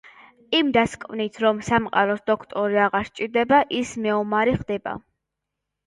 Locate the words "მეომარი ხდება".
4.09-5.01